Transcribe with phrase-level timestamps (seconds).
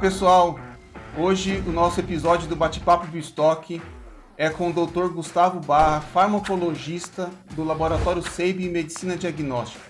[0.00, 0.58] pessoal.
[1.14, 3.82] Hoje o nosso episódio do Bate-Papo do Estoque
[4.34, 5.08] é com o Dr.
[5.12, 9.84] Gustavo Barra, farmacologista do Laboratório SEIB em Medicina Diagnóstica.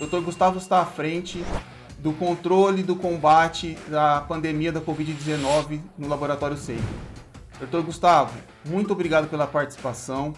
[0.00, 0.20] O Dr.
[0.20, 1.44] Gustavo está à frente
[1.98, 6.82] do controle do combate da pandemia da Covid-19 no Laboratório SEIB.
[7.60, 7.82] Dr.
[7.82, 8.32] Gustavo,
[8.64, 10.32] muito obrigado pela participação.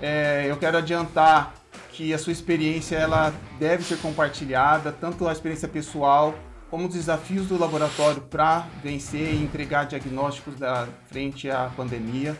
[0.00, 1.52] É, eu quero adiantar
[1.92, 6.34] que a sua experiência ela deve ser compartilhada, tanto a experiência pessoal
[6.70, 12.38] como os desafios do laboratório para vencer e entregar diagnósticos da frente à pandemia.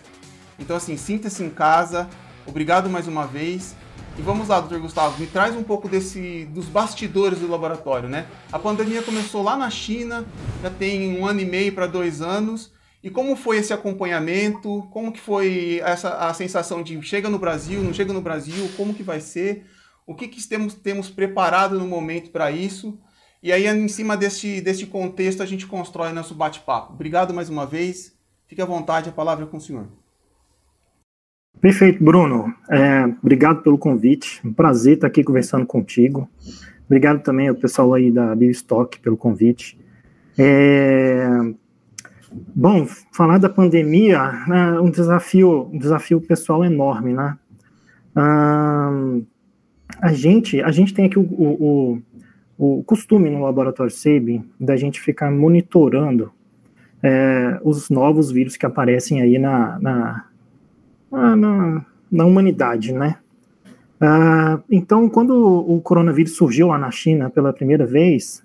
[0.58, 2.08] Então, assim, sinta-se em casa.
[2.46, 3.74] Obrigado mais uma vez.
[4.18, 8.26] E vamos lá, doutor Gustavo, me traz um pouco desse dos bastidores do laboratório, né?
[8.50, 10.26] A pandemia começou lá na China,
[10.60, 12.72] já tem um ano e meio para dois anos.
[13.00, 14.88] E como foi esse acompanhamento?
[14.90, 18.68] Como que foi essa a sensação de chega no Brasil, não chega no Brasil?
[18.76, 19.66] Como que vai ser?
[20.04, 22.98] O que, que temos, temos preparado no momento para isso?
[23.42, 26.92] E aí, em cima deste, deste contexto, a gente constrói nosso bate-papo.
[26.92, 28.12] Obrigado mais uma vez.
[28.46, 29.86] Fique à vontade, a palavra é com o senhor.
[31.60, 32.52] Perfeito, Bruno.
[32.70, 34.40] É, obrigado pelo convite.
[34.44, 36.28] Um prazer estar aqui conversando contigo.
[36.86, 39.78] Obrigado também ao pessoal aí da Biostock pelo convite.
[40.36, 41.28] É,
[42.54, 47.36] bom, falar da pandemia é um desafio, um desafio pessoal enorme, né?
[50.00, 52.02] a gente, a gente tem aqui o, o,
[52.58, 56.32] o costume no laboratório SEBI da gente ficar monitorando
[57.00, 60.24] é, os novos vírus que aparecem aí na, na,
[61.12, 63.18] na, na humanidade, né?
[64.00, 68.44] Ah, então, quando o coronavírus surgiu lá na China pela primeira vez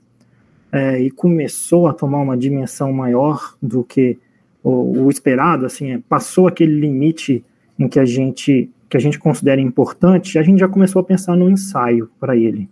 [0.71, 4.17] é, e começou a tomar uma dimensão maior do que
[4.63, 7.43] o, o esperado, assim, é, passou aquele limite
[7.77, 11.35] em que a gente que a gente considera importante, a gente já começou a pensar
[11.35, 12.69] no ensaio para ele.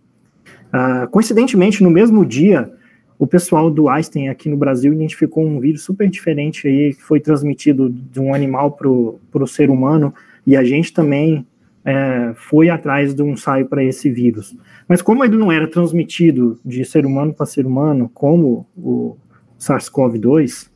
[0.71, 2.71] Ah, coincidentemente, no mesmo dia,
[3.19, 7.19] o pessoal do Einstein aqui no Brasil identificou um vírus super diferente aí, que foi
[7.19, 10.13] transmitido de um animal para o ser humano,
[10.45, 11.45] e a gente também
[11.83, 14.55] é, foi atrás de um ensaio para esse vírus.
[14.87, 19.17] Mas como ele não era transmitido de ser humano para ser humano, como o
[19.59, 20.69] SARS-CoV-2,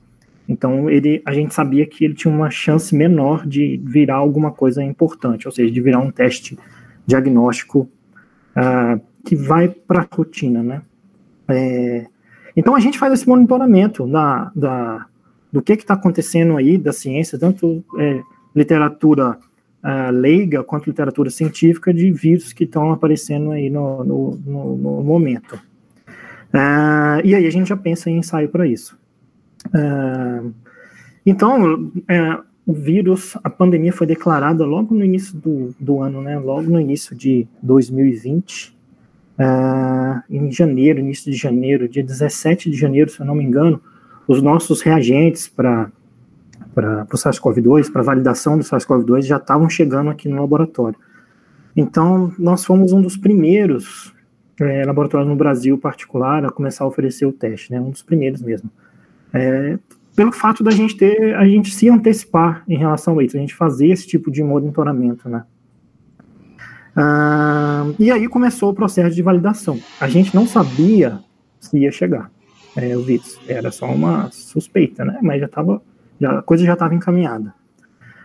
[0.48, 4.84] então ele, a gente sabia que ele tinha uma chance menor de virar alguma coisa
[4.84, 6.58] importante, ou seja, de virar um teste
[7.08, 7.90] diagnóstico
[8.56, 10.82] uh, que vai para a rotina, né?
[11.48, 12.06] É,
[12.56, 15.06] então a gente faz esse monitoramento da, da
[15.52, 18.22] do que está acontecendo aí da ciência, tanto é,
[18.56, 19.38] literatura
[19.84, 25.04] uh, leiga quanto literatura científica de vírus que estão aparecendo aí no, no, no, no
[25.04, 25.56] momento.
[26.54, 28.98] Uh, e aí a gente já pensa em ensaio para isso.
[29.68, 30.54] Uh,
[31.26, 36.38] então, é, o vírus, a pandemia foi declarada logo no início do, do ano, né?
[36.38, 38.75] Logo no início de 2020,
[39.40, 43.82] uh, em janeiro, início de janeiro, dia 17 de janeiro, se eu não me engano,
[44.28, 45.90] os nossos reagentes para
[46.74, 51.00] para o SARS-CoV-2, para validação do SARS-CoV-2, já estavam chegando aqui no laboratório.
[51.74, 54.14] Então, nós fomos um dos primeiros
[54.60, 58.42] é, laboratórios no Brasil particular a começar a oferecer o teste, né, um dos primeiros
[58.42, 58.70] mesmo.
[59.34, 59.80] É,
[60.16, 63.56] pelo fato da gente ter, a gente se antecipar em relação a isso, a gente
[63.56, 65.44] fazer esse tipo de monitoramento, né.
[66.96, 69.80] Ah, e aí começou o processo de validação.
[70.00, 71.20] A gente não sabia
[71.60, 72.32] se ia chegar
[72.76, 75.82] é, o vírus, era só uma suspeita, né, mas já estava
[76.24, 77.54] a coisa já estava encaminhada.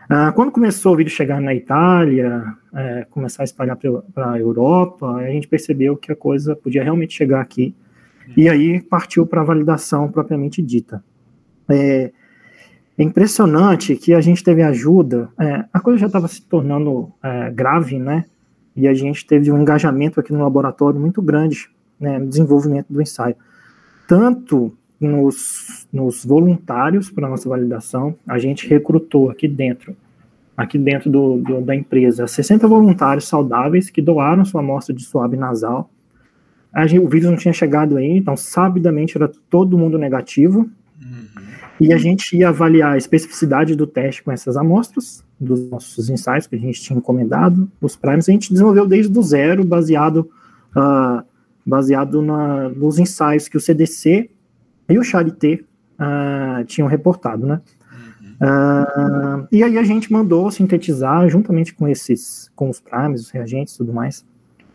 [0.09, 2.43] Ah, quando começou o vírus chegar na Itália,
[2.75, 3.77] é, começar a espalhar
[4.13, 7.75] para a Europa, a gente percebeu que a coisa podia realmente chegar aqui,
[8.37, 11.03] e aí partiu para a validação propriamente dita.
[11.69, 12.13] É,
[12.99, 17.51] é, impressionante que a gente teve ajuda, é, a coisa já estava se tornando é,
[17.51, 18.25] grave, né?
[18.81, 21.69] E a gente teve um engajamento aqui no laboratório muito grande
[22.01, 23.37] né, no desenvolvimento do ensaio.
[24.09, 29.95] Tanto nos, nos voluntários para nossa validação, a gente recrutou aqui dentro,
[30.57, 35.37] aqui dentro do, do, da empresa, 60 voluntários saudáveis que doaram sua amostra de suave
[35.37, 35.91] nasal.
[36.87, 40.71] Gente, o vírus não tinha chegado aí, então sabidamente era todo mundo negativo.
[41.03, 41.29] Uhum.
[41.81, 46.47] E a gente ia avaliar a especificidade do teste com essas amostras, dos nossos ensaios
[46.47, 50.31] que a gente tinha encomendado, os primes, a gente desenvolveu desde o zero, baseado,
[50.77, 51.25] uh,
[51.65, 54.29] baseado na, nos ensaios que o CDC
[54.91, 55.61] e o Charité
[55.99, 57.63] uh, tinham reportado, né?
[58.41, 63.75] Uh, e aí a gente mandou sintetizar, juntamente com esses, com os primes, os reagentes
[63.75, 64.25] e tudo mais,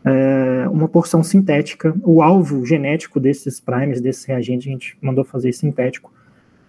[0.05, 1.95] uh, uma porção sintética.
[2.03, 6.14] O alvo genético desses primes, desses reagentes, a gente mandou fazer sintético.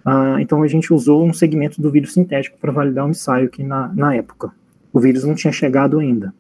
[0.07, 3.65] Uh, então a gente usou um segmento do vírus sintético para validar um ensaio aqui
[3.65, 4.53] na, na época.
[4.93, 6.33] O vírus não tinha chegado ainda.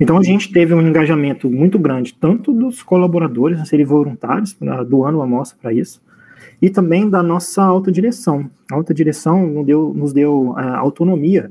[0.00, 4.56] Então a gente teve um engajamento muito grande, tanto dos colaboradores a serem voluntários,
[4.88, 6.00] doando uma amostra para isso,
[6.60, 8.50] e também da nossa autodireção.
[8.70, 11.50] A autodireção nos deu, nos deu uh, autonomia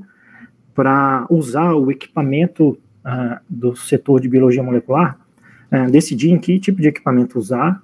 [0.73, 5.19] para usar o equipamento uh, do setor de biologia molecular,
[5.71, 7.81] uh, decidir em que tipo de equipamento usar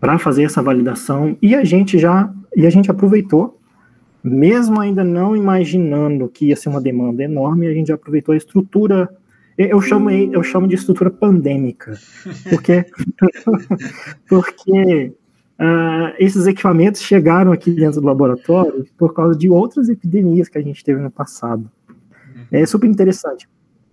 [0.00, 3.60] para fazer essa validação e a gente já e a gente aproveitou
[4.24, 9.08] mesmo ainda não imaginando que ia ser uma demanda enorme, a gente aproveitou a estrutura
[9.68, 11.92] eu chamo, eu chamo de estrutura pandêmica,
[12.48, 12.86] porque,
[14.26, 15.12] porque
[15.58, 20.62] uh, esses equipamentos chegaram aqui dentro do laboratório por causa de outras epidemias que a
[20.62, 21.70] gente teve no passado.
[22.50, 23.46] É super interessante.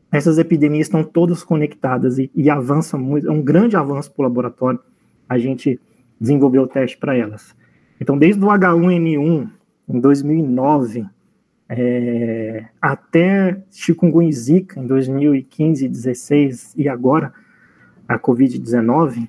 [0.10, 4.24] Essas epidemias estão todas conectadas e, e avança muito, é um grande avanço para o
[4.24, 4.80] laboratório
[5.28, 5.78] a gente
[6.20, 7.56] desenvolver o teste para elas.
[8.00, 9.50] Então, desde o H1N1,
[9.90, 11.06] em 2009,
[11.70, 17.34] é, até chikungunya zika em 2015, 16 e agora
[18.08, 19.28] a Covid-19,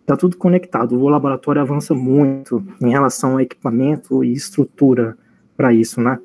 [0.00, 1.00] está tudo conectado.
[1.00, 5.16] O laboratório avança muito em relação ao equipamento e estrutura
[5.56, 6.18] para isso, né?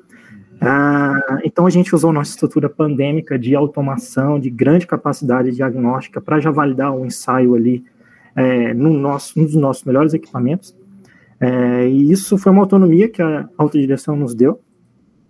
[0.60, 6.40] Ah, então a gente usou nossa estrutura pandêmica de automação, de grande capacidade diagnóstica para
[6.40, 7.84] já validar o ensaio ali
[8.38, 10.76] é, no nosso, um dos nossos melhores equipamentos.
[11.40, 14.60] É, e isso foi uma autonomia que a autodireção nos deu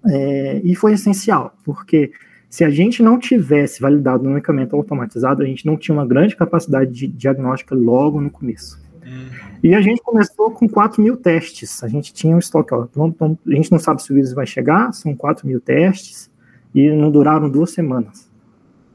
[0.06, 2.12] é, e foi essencial, porque
[2.48, 6.36] se a gente não tivesse validado um medicamento automatizado, a gente não tinha uma grande
[6.36, 8.80] capacidade de diagnóstica logo no começo.
[9.04, 9.58] Uhum.
[9.62, 11.82] E a gente começou com 4 mil testes.
[11.82, 14.92] A gente tinha um estoque, ó, a gente não sabe se o vírus vai chegar,
[14.92, 16.30] são 4 mil testes,
[16.74, 18.30] e não duraram duas semanas.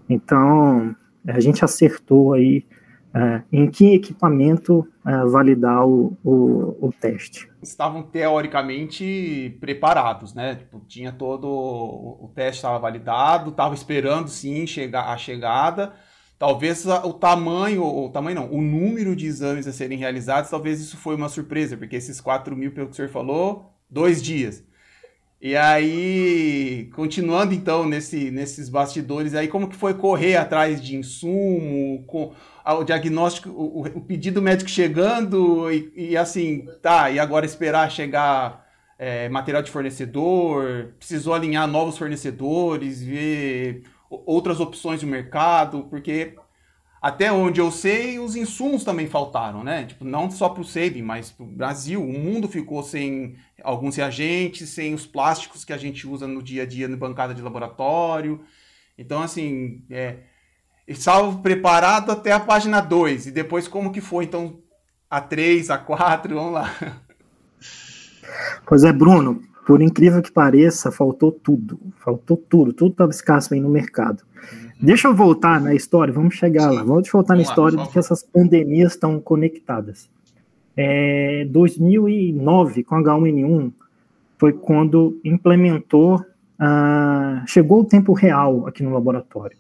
[0.08, 0.96] Então,
[1.28, 2.64] a gente acertou aí
[3.16, 7.48] é, em que equipamento é, validar o, o, o, teste.
[7.62, 10.56] Estavam teoricamente preparados, né?
[10.56, 15.94] Tipo, tinha todo o, teste estava validado, estava esperando sim chegar a chegada.
[16.40, 20.98] Talvez o tamanho, o tamanho não, o número de exames a serem realizados, talvez isso
[20.98, 24.64] foi uma surpresa, porque esses 4 mil, pelo que o senhor falou, dois dias.
[25.40, 32.04] E aí, continuando então nesse, nesses bastidores, aí como que foi correr atrás de insumo,
[32.08, 32.34] com,
[32.66, 38.66] o diagnóstico, o, o, pedido médico chegando e, e, assim, tá, e agora esperar chegar
[38.98, 46.36] é, material de fornecedor, precisou alinhar novos fornecedores, ver outras opções do mercado, porque
[47.04, 49.86] até onde eu sei, os insumos também faltaram, né?
[49.86, 52.02] Tipo, não só para o Sabin, mas para o Brasil.
[52.02, 56.64] O mundo ficou sem alguns reagentes, sem os plásticos que a gente usa no dia
[56.64, 58.40] a dia na bancada de laboratório.
[58.98, 60.20] Então, assim, é,
[60.88, 63.28] estava preparado até a página 2.
[63.28, 64.58] E depois como que foi, então,
[65.10, 66.70] a 3, a 4, vamos lá.
[68.66, 71.80] Pois é, Bruno, por incrível que pareça, faltou tudo.
[71.98, 74.24] Faltou tudo, tudo estava escasso aí no mercado.
[74.36, 74.70] Uhum.
[74.82, 76.76] Deixa eu voltar na história, vamos chegar Sim.
[76.76, 76.84] lá.
[76.84, 80.10] Vamos voltar vamos na história lá, de que essas pandemias estão conectadas.
[80.76, 83.72] É, 2009, com H1N1,
[84.38, 86.24] foi quando implementou,
[86.60, 89.56] ah, chegou o tempo real aqui no laboratório.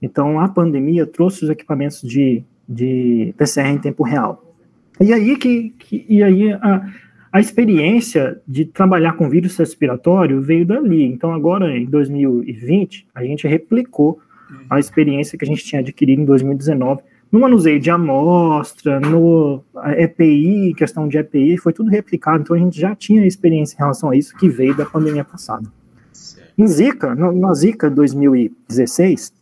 [0.00, 4.54] Então, a pandemia trouxe os equipamentos de, de PCR em tempo real.
[5.00, 6.86] E aí, que, que e aí a,
[7.32, 11.04] a experiência de trabalhar com vírus respiratório veio dali.
[11.04, 14.20] Então, agora, em 2020, a gente replicou
[14.68, 19.62] a experiência que a gente tinha adquirido em 2019 no manuseio de amostra, no
[19.96, 22.42] EPI, questão de EPI, foi tudo replicado.
[22.42, 25.70] Então, a gente já tinha experiência em relação a isso que veio da pandemia passada.
[26.58, 29.32] Em Zika, na Zika 2016,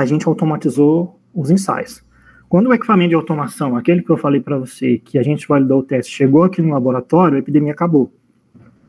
[0.00, 2.02] a gente automatizou os ensaios.
[2.48, 5.80] Quando o equipamento de automação, aquele que eu falei para você, que a gente validou
[5.80, 8.12] o teste, chegou aqui no laboratório, a epidemia acabou.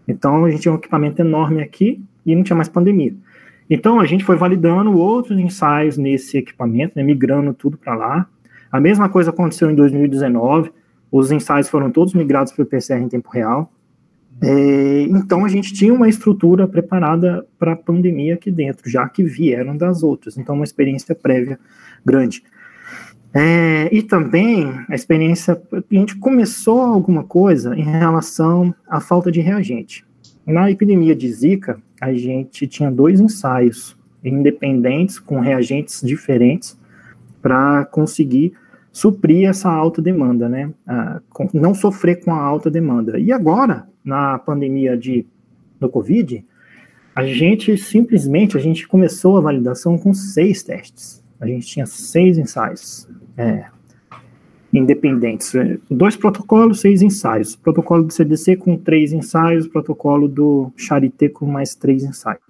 [0.07, 3.13] Então, a gente tinha um equipamento enorme aqui e não tinha mais pandemia.
[3.69, 8.29] Então, a gente foi validando outros ensaios nesse equipamento, né, migrando tudo para lá.
[8.71, 10.71] A mesma coisa aconteceu em 2019,
[11.11, 13.71] os ensaios foram todos migrados para o PCR em tempo real.
[14.43, 19.23] É, então a gente tinha uma estrutura preparada para a pandemia aqui dentro, já que
[19.23, 21.59] vieram das outras, então uma experiência prévia
[22.03, 22.43] grande.
[23.33, 29.39] É, e também a experiência, a gente começou alguma coisa em relação à falta de
[29.39, 30.03] reagente.
[30.45, 36.77] Na epidemia de Zika, a gente tinha dois ensaios independentes, com reagentes diferentes,
[37.41, 38.53] para conseguir
[38.91, 40.71] suprir essa alta demanda, né?
[40.85, 41.21] Ah,
[41.53, 43.17] não sofrer com a alta demanda.
[43.17, 45.25] E agora, na pandemia de,
[45.79, 46.45] do Covid,
[47.15, 51.23] a gente simplesmente, a gente começou a validação com seis testes.
[51.39, 53.65] A gente tinha seis ensaios é,
[54.71, 55.51] independentes.
[55.89, 57.55] Dois protocolos, seis ensaios.
[57.55, 62.41] Protocolo do CDC com três ensaios, protocolo do Charité com mais três ensaios.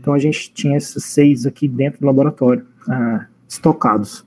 [0.00, 4.26] Então a gente tinha esses seis aqui dentro do laboratório, ah, estocados.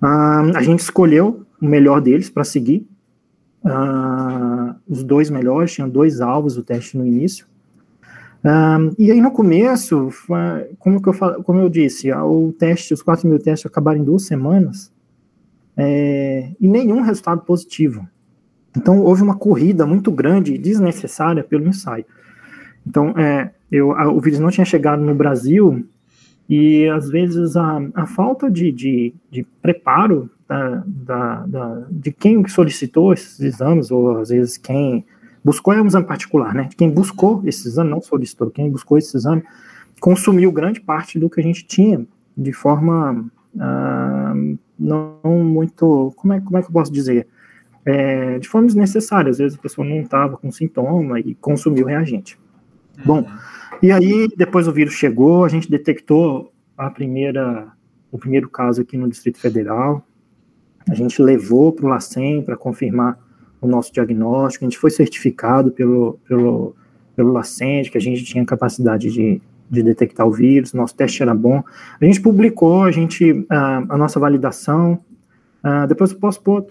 [0.00, 2.86] Ah, a gente escolheu o melhor deles para seguir,
[3.64, 7.46] uh, os dois melhores, tinham dois alvos o teste no início.
[8.44, 10.08] Uh, e aí no começo,
[10.78, 14.26] como, que eu, como eu disse, o teste, os 4 mil testes acabaram em duas
[14.26, 14.92] semanas,
[15.76, 18.06] é, e nenhum resultado positivo.
[18.76, 22.04] Então houve uma corrida muito grande e desnecessária pelo ensaio.
[22.86, 25.86] Então é, eu, a, o vírus não tinha chegado no Brasil
[26.48, 30.28] e às vezes a, a falta de, de, de preparo
[30.86, 35.04] da, da, de quem solicitou esses exames, ou às vezes quem
[35.44, 36.68] buscou, é um exame particular, né?
[36.76, 39.42] Quem buscou esse exame, não solicitou, quem buscou esse exame,
[40.00, 42.06] consumiu grande parte do que a gente tinha
[42.36, 43.24] de forma
[43.58, 44.34] ah,
[44.78, 47.26] não muito, como é, como é que eu posso dizer?
[47.84, 52.38] É, de forma desnecessária, às vezes a pessoa não estava com sintoma e consumiu reagente.
[52.98, 53.04] Uhum.
[53.04, 53.26] Bom,
[53.82, 57.68] e aí depois o vírus chegou, a gente detectou a primeira,
[58.10, 60.04] o primeiro caso aqui no Distrito Federal,
[60.88, 63.18] a gente levou para o LACEN para confirmar
[63.60, 66.74] o nosso diagnóstico, a gente foi certificado pelo, pelo,
[67.14, 71.34] pelo LACEN, que a gente tinha capacidade de, de detectar o vírus, nosso teste era
[71.34, 71.62] bom.
[72.00, 74.98] A gente publicou, a gente, a, a nossa validação,
[75.64, 76.66] Uh, depois eu posso pôr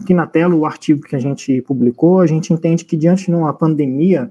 [0.00, 2.20] aqui na tela o artigo que a gente publicou.
[2.20, 4.30] A gente entende que diante de uma pandemia,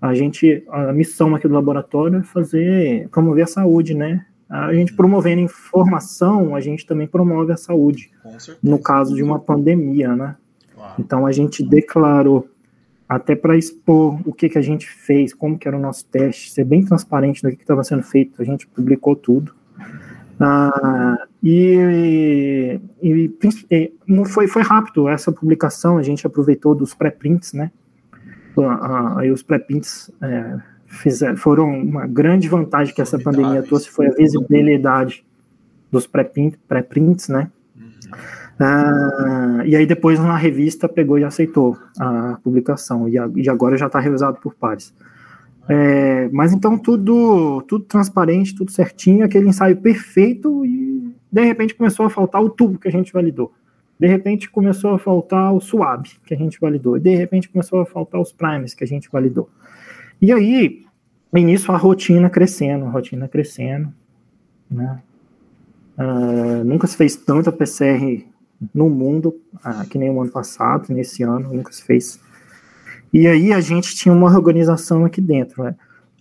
[0.00, 4.26] a gente, a missão aqui do laboratório é fazer, promover a saúde, né?
[4.48, 8.10] A gente promovendo informação, a gente também promove a saúde.
[8.62, 10.36] No caso de uma pandemia, né?
[10.74, 10.94] Claro.
[10.98, 12.48] Então a gente declarou
[13.08, 16.50] até para expor o que, que a gente fez, como que era o nosso teste,
[16.50, 19.54] ser bem transparente do que estava sendo feito, a gente publicou tudo.
[20.38, 23.34] Ah, e, e,
[24.06, 27.70] e, foi, foi rápido essa publicação, a gente aproveitou dos pré-prints, né?
[29.16, 34.10] Aí os pré-prints é, fizeram, foram uma grande vantagem que essa pandemia trouxe foi a
[34.10, 35.24] visibilidade
[35.90, 37.50] dos pré-prints, né?
[37.76, 37.92] Uhum.
[38.58, 43.76] Ah, e aí depois na revista pegou e aceitou a publicação, e, a, e agora
[43.76, 44.92] já está revisado por pares.
[45.68, 52.06] É, mas então tudo, tudo transparente, tudo certinho, aquele ensaio perfeito e de repente começou
[52.06, 53.52] a faltar o tubo que a gente validou.
[54.00, 56.96] De repente começou a faltar o suave que a gente validou.
[56.96, 59.50] E de repente começou a faltar os primes que a gente validou.
[60.20, 60.84] E aí,
[61.34, 63.92] início a rotina crescendo, a rotina crescendo,
[64.70, 65.00] né?
[65.96, 68.24] Uh, nunca se fez tanta PCR
[68.74, 72.20] no mundo, uh, que nem o ano passado, nesse ano, nunca se fez.
[73.12, 75.64] E aí a gente tinha uma organização aqui dentro.
[75.64, 75.74] Né?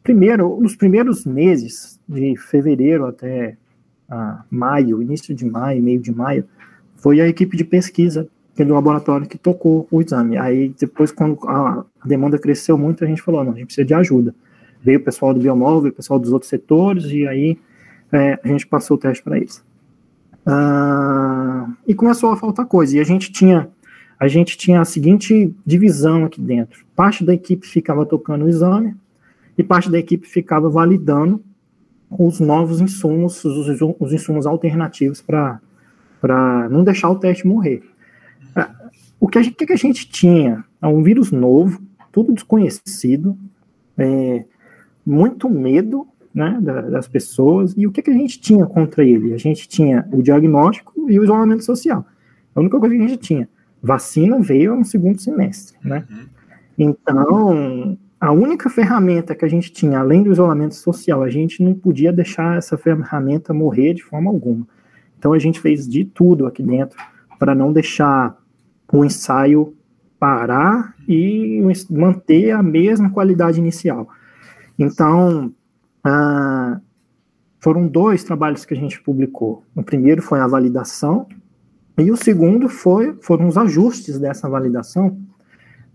[0.03, 3.57] Primeiro, nos primeiros meses, de fevereiro até
[4.09, 6.45] uh, maio, início de maio, meio de maio,
[6.95, 8.27] foi a equipe de pesquisa
[8.65, 10.37] do laboratório que tocou o exame.
[10.37, 13.93] Aí depois, quando a demanda cresceu muito, a gente falou, não, a gente precisa de
[13.93, 14.33] ajuda.
[14.81, 17.57] Veio o pessoal do biomóvel, o pessoal dos outros setores, e aí
[18.11, 19.63] é, a gente passou o teste para eles.
[20.45, 22.97] Ah, e começou a faltar coisa.
[22.97, 23.69] E a gente tinha
[24.19, 26.83] a gente tinha a seguinte divisão aqui dentro.
[26.95, 28.95] Parte da equipe ficava tocando o exame
[29.57, 31.43] e parte da equipe ficava validando
[32.09, 35.59] os novos insumos, os, os insumos alternativos para
[36.71, 37.83] não deixar o teste morrer.
[39.19, 40.63] O que a gente, que a gente tinha?
[40.81, 43.37] É um vírus novo, tudo desconhecido,
[43.97, 44.45] é,
[45.05, 47.73] muito medo né, das pessoas.
[47.75, 49.33] E o que, que a gente tinha contra ele?
[49.33, 52.05] A gente tinha o diagnóstico e o isolamento social.
[52.53, 53.49] A única coisa que a gente tinha.
[53.81, 56.05] Vacina veio no segundo semestre, né?
[56.09, 56.25] Uhum.
[56.77, 61.73] Então, a única ferramenta que a gente tinha, além do isolamento social, a gente não
[61.73, 64.67] podia deixar essa ferramenta morrer de forma alguma.
[65.17, 66.97] Então, a gente fez de tudo aqui dentro
[67.39, 68.35] para não deixar
[68.91, 69.75] o ensaio
[70.19, 74.07] parar e manter a mesma qualidade inicial.
[74.77, 75.53] Então,
[76.03, 76.79] ah,
[77.59, 79.63] foram dois trabalhos que a gente publicou.
[79.75, 81.27] O primeiro foi a validação,
[81.97, 85.17] e o segundo foi, foram os ajustes dessa validação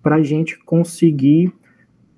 [0.02, 1.52] para a gente conseguir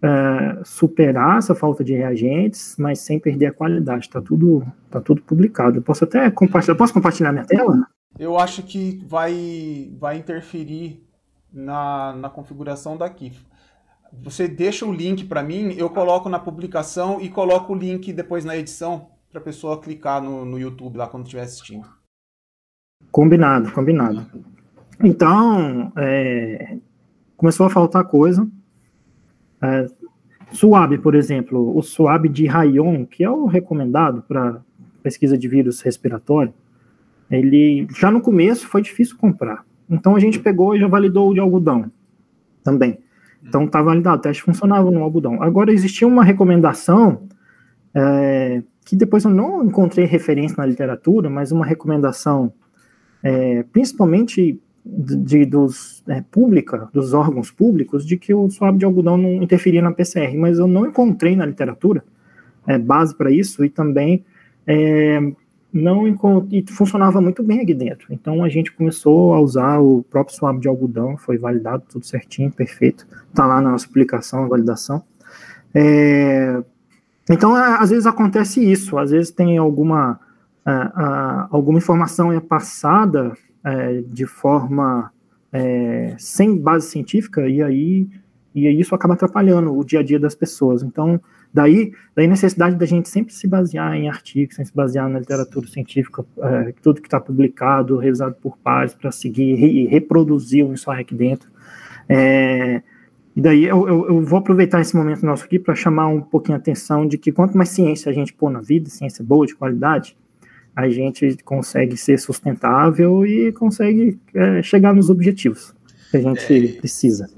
[0.03, 4.07] ah, superar essa falta de reagentes, mas sem perder a qualidade.
[4.07, 5.79] Está tudo, tá tudo publicado.
[5.79, 6.77] Eu posso até compartilhar.
[6.77, 7.87] Posso compartilhar minha tela?
[8.19, 11.05] Eu acho que vai, vai interferir
[11.53, 13.33] na, na configuração daqui
[14.23, 18.45] você deixa o link para mim, eu coloco na publicação e coloco o link depois
[18.45, 21.87] na edição para a pessoa clicar no, no YouTube lá quando estiver assistindo.
[23.11, 24.25] Combinado, combinado.
[25.03, 26.79] Então, é,
[27.37, 28.49] começou a faltar coisa.
[29.63, 29.87] É,
[31.03, 34.63] por exemplo, o Suab de Rayon, que é o recomendado para
[35.03, 36.55] pesquisa de vírus respiratório,
[37.31, 39.65] ele já no começo foi difícil comprar.
[39.89, 41.91] Então a gente pegou e já validou o de algodão
[42.63, 42.99] também.
[43.47, 45.43] Então está validado, o teste funcionava no algodão.
[45.43, 47.29] Agora existia uma recomendação
[47.95, 52.53] é, que depois eu não encontrei referência na literatura, mas uma recomendação,
[53.23, 59.17] é, principalmente de, dos é, pública, dos órgãos públicos, de que o swab de algodão
[59.17, 62.03] não interferia na PCR, mas eu não encontrei na literatura
[62.83, 64.25] base para isso e também
[65.75, 68.07] não e funcionava muito bem aqui dentro.
[68.11, 72.53] Então a gente começou a usar o próprio swab de algodão, foi validado tudo certinho,
[72.53, 75.03] perfeito, está lá na nossa publicação, a validação.
[75.75, 76.63] É,
[77.29, 80.21] então às vezes acontece isso, às vezes tem alguma
[81.51, 85.13] alguma informação é passada é, de forma
[85.53, 88.09] é, sem base científica e aí
[88.55, 90.83] e isso acaba atrapalhando o dia a dia das pessoas.
[90.83, 91.21] Então,
[91.55, 95.21] daí, daí a necessidade da gente sempre se basear em artigos, sempre se basear na
[95.21, 100.73] literatura científica, é, tudo que está publicado, revisado por pares, para seguir e reproduzir o
[100.73, 101.49] ensaio aqui dentro.
[102.09, 102.83] É,
[103.37, 106.57] e daí eu, eu, eu, vou aproveitar esse momento nosso aqui para chamar um pouquinho
[106.57, 109.55] a atenção de que quanto mais ciência a gente pôr na vida, ciência boa, de
[109.55, 110.17] qualidade,
[110.75, 115.73] a gente consegue ser sustentável e consegue é, chegar nos objetivos
[116.11, 117.29] que a gente é, precisa.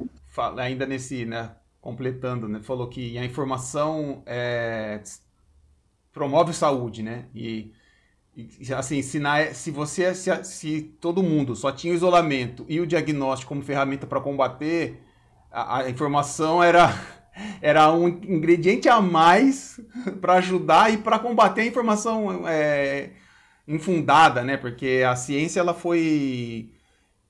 [0.58, 1.50] Ainda nesse, né,
[1.86, 5.00] completando, né, falou que a informação é,
[6.12, 7.72] promove saúde, né, e,
[8.36, 12.80] e assim, se, na, se você, se, se, todo mundo só tinha o isolamento e
[12.80, 15.00] o diagnóstico como ferramenta para combater,
[15.48, 16.92] a, a informação era
[17.62, 19.80] era um ingrediente a mais
[20.20, 23.10] para ajudar e para combater a informação é,
[23.68, 24.56] infundada, né?
[24.56, 26.72] Porque a ciência ela foi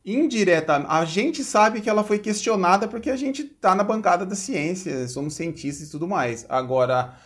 [0.07, 0.87] indireta.
[0.89, 5.09] A gente sabe que ela foi questionada porque a gente está na bancada da ciência,
[5.09, 6.47] somos cientistas e tudo mais.
[6.49, 7.17] Agora,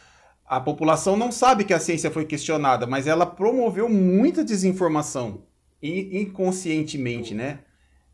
[0.46, 5.44] a população não sabe que a ciência foi questionada, mas ela promoveu muita desinformação
[5.82, 7.60] inconscientemente, né?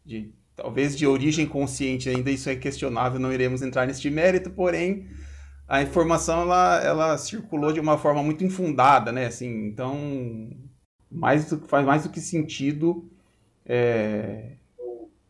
[0.04, 5.08] De, talvez de origem consciente ainda isso é questionável, não iremos entrar neste mérito, porém
[5.68, 9.26] a informação ela, ela circulou de uma forma muito infundada, né?
[9.26, 10.50] Assim, então
[11.10, 13.10] mais do, faz mais do que sentido
[13.66, 14.52] é,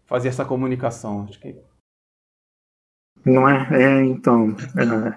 [0.07, 1.27] fazer essa comunicação.
[1.29, 1.57] Acho que...
[3.25, 3.69] Não é?
[3.73, 5.17] é então, é,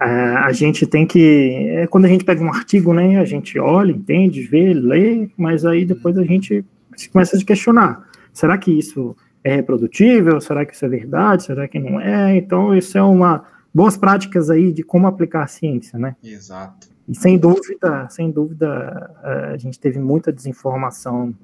[0.00, 1.68] é, a gente tem que.
[1.70, 5.66] É, quando a gente pega um artigo, né, a gente olha, entende, vê, lê, mas
[5.66, 6.64] aí depois a gente
[7.12, 8.08] começa a se questionar.
[8.32, 10.40] Será que isso é reprodutível?
[10.40, 11.44] Será que isso é verdade?
[11.44, 12.36] Será que não é?
[12.36, 16.16] Então, isso é uma boas práticas aí de como aplicar a ciência, né?
[16.24, 16.88] Exato.
[17.06, 21.34] E sem dúvida, sem dúvida, eh, a gente teve muita desinformação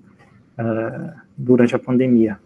[0.63, 2.39] uh, durante a pandemia.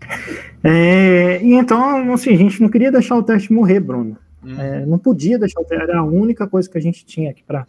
[0.64, 4.16] É, e então, assim, a gente não queria deixar o teste morrer, Bruno.
[4.44, 4.60] Hum.
[4.60, 7.42] É, não podia deixar o teste, era a única coisa que a gente tinha aqui
[7.42, 7.66] para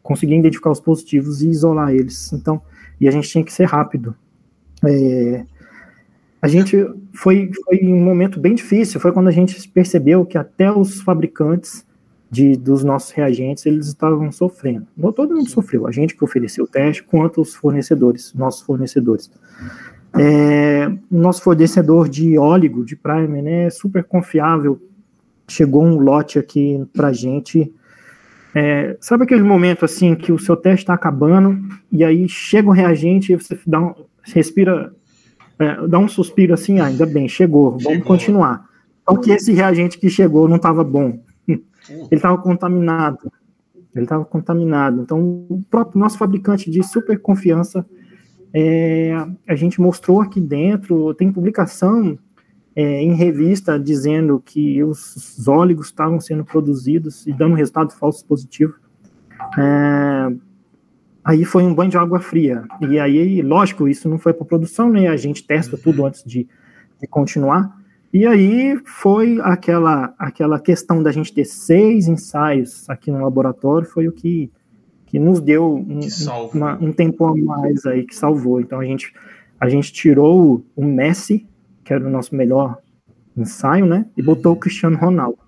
[0.00, 2.32] conseguir identificar os positivos e isolar eles.
[2.32, 2.62] Então,
[3.00, 4.14] e a gente tinha que ser rápido.
[4.84, 5.44] É,
[6.40, 6.76] a gente
[7.12, 11.85] foi, foi um momento bem difícil, foi quando a gente percebeu que até os fabricantes
[12.36, 14.86] de, dos nossos reagentes, eles estavam sofrendo.
[15.14, 19.30] Todo mundo sofreu, a gente que ofereceu o teste, quanto os fornecedores, nossos fornecedores.
[20.14, 24.78] É, nosso fornecedor de óleo, de primer, né, é super confiável.
[25.48, 27.72] Chegou um lote aqui para gente.
[28.54, 31.58] É, sabe aquele momento assim que o seu teste está acabando
[31.90, 34.92] e aí chega o reagente e você dá um, respira,
[35.58, 38.02] é, dá um suspiro assim, ah, ainda bem, chegou, vamos chegou.
[38.04, 38.66] continuar.
[39.08, 41.18] Só que esse reagente que chegou não estava bom.
[41.88, 43.32] Ele estava contaminado.
[43.94, 45.00] Ele estava contaminado.
[45.02, 47.86] Então, o próprio nosso fabricante de super confiança,
[48.52, 49.14] é,
[49.48, 52.18] a gente mostrou aqui dentro, tem publicação
[52.74, 58.74] é, em revista dizendo que os óleos estavam sendo produzidos e dando resultado falso positivo.
[59.58, 60.36] É,
[61.24, 62.64] aí foi um banho de água fria.
[62.82, 65.08] E aí, lógico, isso não foi para produção, né?
[65.08, 66.46] A gente testa tudo antes de,
[67.00, 67.75] de continuar.
[68.16, 74.08] E aí foi aquela, aquela questão da gente ter seis ensaios aqui no laboratório, foi
[74.08, 74.50] o que,
[75.04, 76.00] que nos deu um,
[76.54, 78.58] uma, um tempo a mais aí, que salvou.
[78.58, 79.12] Então a gente,
[79.60, 81.46] a gente tirou o Messi,
[81.84, 82.78] que era o nosso melhor
[83.36, 84.06] ensaio, né?
[84.16, 85.40] E botou o Cristiano Ronaldo.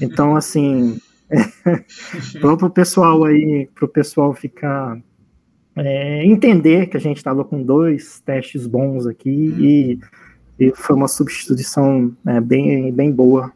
[0.00, 0.98] Então, assim,
[2.40, 4.98] para o pessoal aí, para o pessoal ficar
[5.76, 9.98] é, entender que a gente estava com dois testes bons aqui e
[10.60, 13.50] e foi uma substituição é, bem, bem boa,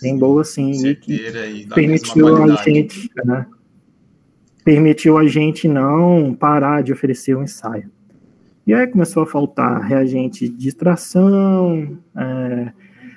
[0.00, 3.44] bem boa, sim, e permitiu a gente, né,
[4.64, 7.90] permitiu a gente não parar de oferecer o ensaio.
[8.64, 12.72] E aí começou a faltar reagente de extração, é,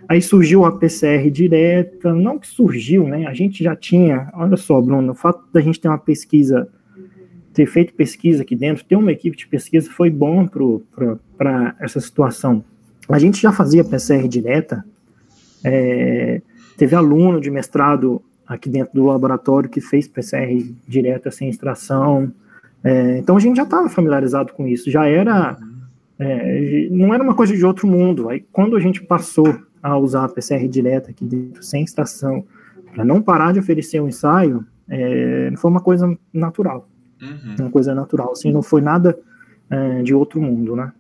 [0.10, 4.82] aí surgiu a PCR direta, não que surgiu, né, a gente já tinha, olha só,
[4.82, 6.68] Bruno, o fato da gente ter uma pesquisa,
[7.54, 10.48] ter feito pesquisa aqui dentro, ter uma equipe de pesquisa foi bom
[11.38, 12.66] para essa situação,
[13.10, 14.84] a gente já fazia PCR direta,
[15.64, 16.42] é,
[16.78, 22.32] teve aluno de mestrado aqui dentro do laboratório que fez PCR direta sem extração,
[22.84, 25.58] é, então a gente já estava familiarizado com isso, já era
[26.20, 28.28] É, não era uma coisa de outro mundo.
[28.28, 32.44] Aí, quando a gente passou a usar a PCR direta aqui dentro, sem estação,
[32.94, 36.90] para não parar de oferecer o um ensaio, é, foi uma coisa natural.
[37.22, 37.56] Uhum.
[37.60, 39.16] Uma coisa natural, assim, não foi nada
[39.70, 40.92] é, de outro mundo, né?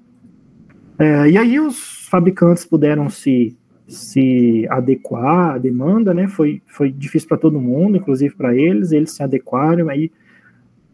[1.00, 3.56] É, e aí os fabricantes puderam se,
[3.88, 6.28] se adequar à demanda, né?
[6.28, 10.12] Foi, foi difícil para todo mundo, inclusive para eles, eles se adequaram, aí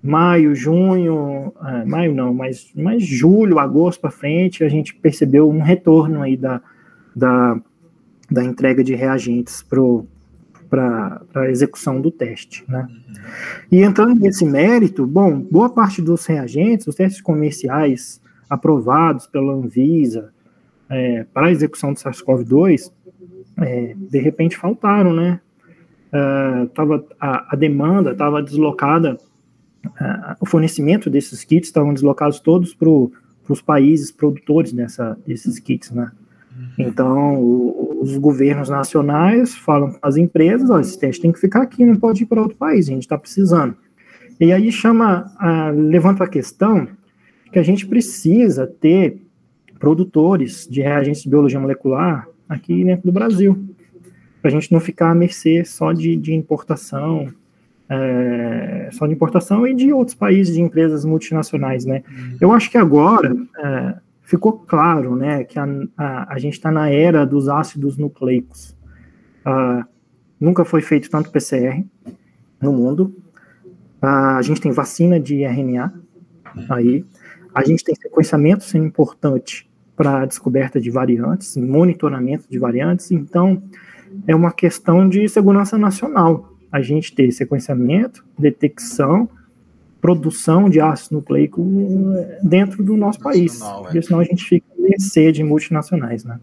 [0.02, 5.62] maio, junho, é, maio não, mas, mas julho, agosto para frente, a gente percebeu um
[5.62, 6.62] retorno aí da,
[7.16, 7.58] da,
[8.30, 9.64] da entrega de reagentes
[10.70, 12.86] para a execução do teste, né?
[13.72, 20.34] E entrando nesse mérito, bom, boa parte dos reagentes, os testes comerciais aprovados pela Anvisa
[20.90, 22.92] é, para a execução do SARS-CoV-2,
[23.58, 25.40] é, de repente faltaram, né?
[26.14, 29.18] Uh, tava, a, a demanda estava deslocada
[29.84, 32.88] uh, o fornecimento desses kits estavam deslocados todos para
[33.50, 36.12] os países produtores dessa, desses kits, né?
[36.78, 41.64] Então, o, os governos nacionais falam para as empresas, ó, esse teste tem que ficar
[41.64, 43.76] aqui, não pode ir para outro país, a gente está precisando.
[44.40, 45.32] E aí chama,
[45.74, 46.88] levanta a questão
[47.54, 49.22] que a gente precisa ter
[49.80, 53.70] produtores de reagentes de biologia molecular aqui dentro do Brasil,
[54.42, 57.28] para a gente não ficar à mercê só de, de importação,
[57.88, 62.04] é, só de importação e de outros países, de empresas multinacionais, né?
[62.10, 62.38] Uhum.
[62.42, 66.90] Eu acho que agora é, ficou claro, né, que a, a, a gente está na
[66.90, 68.76] era dos ácidos nucleicos.
[69.46, 69.86] Uh,
[70.40, 71.86] nunca foi feito tanto PCR
[72.60, 73.16] no mundo.
[74.02, 75.94] Uh, a gente tem vacina de RNA
[76.70, 77.06] aí.
[77.54, 83.12] A gente tem sequenciamento sendo importante para a descoberta de variantes, monitoramento de variantes.
[83.12, 83.62] Então,
[84.28, 89.30] é uma questão de segurança nacional a gente ter sequenciamento, detecção,
[90.02, 91.62] produção de ácido nucleico
[92.18, 93.62] eh, dentro do nosso país.
[93.62, 93.74] É.
[93.84, 96.40] Porque senão a gente fica mercê de multinacionais, né?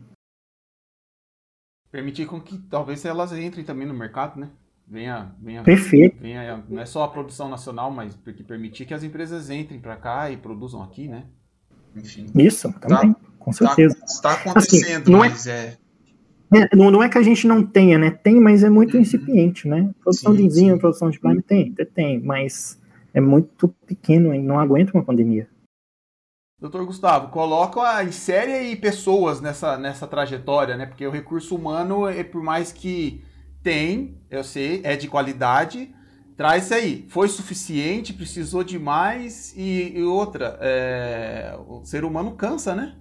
[1.90, 4.49] Permitir com que talvez elas entrem também no mercado, né?
[4.90, 6.16] Venha, venha, Perfeito.
[6.20, 10.29] Venha, não é só a produção nacional, mas permitir que as empresas entrem para cá
[10.33, 11.26] e produzam aqui, né?
[11.94, 12.26] Enfim.
[12.35, 13.96] Isso, também, tá, com certeza.
[14.05, 15.79] Está tá acontecendo, assim, não é mas é,
[16.53, 18.11] é não, não, é que a gente não tenha, né?
[18.11, 19.03] Tem, mas é muito uhum.
[19.03, 19.94] incipiente, né?
[20.03, 22.76] Produção sim, de enzima, produção de prime tem, tem, mas
[23.14, 25.48] é muito pequeno e não aguenta uma pandemia.
[26.59, 30.85] Doutor Gustavo, coloca em série aí pessoas nessa, nessa trajetória, né?
[30.85, 33.22] Porque o recurso humano, é por mais que
[33.62, 35.94] tem, eu sei, é de qualidade,
[36.37, 37.07] traz isso aí.
[37.09, 42.94] Foi suficiente, precisou de mais e, e outra, é, o ser humano cansa, né?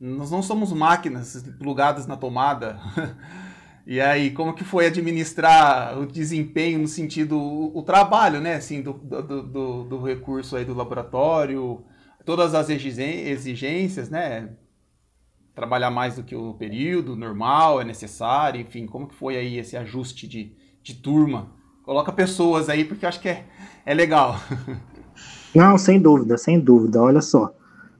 [0.00, 2.80] Nós não somos máquinas plugadas na tomada.
[3.86, 8.80] e aí, como que foi administrar o desempenho no sentido, o, o trabalho, né, assim,
[8.80, 11.84] do, do, do, do, recurso aí do laboratório,
[12.24, 14.48] todas as exigências, né,
[15.60, 19.76] trabalhar mais do que o período normal, é necessário, enfim, como que foi aí esse
[19.76, 21.50] ajuste de, de turma?
[21.82, 23.44] Coloca pessoas aí, porque eu acho que é,
[23.84, 24.40] é legal.
[25.54, 27.52] Não, sem dúvida, sem dúvida, olha só.